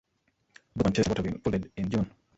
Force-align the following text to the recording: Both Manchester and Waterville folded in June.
Both 0.75 0.83
Manchester 0.85 1.11
and 1.11 1.17
Waterville 1.19 1.41
folded 1.43 1.71
in 1.77 1.91
June. 1.91 2.09